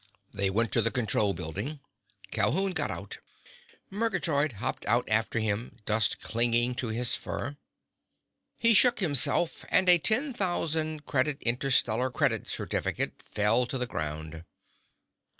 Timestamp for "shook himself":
8.73-9.63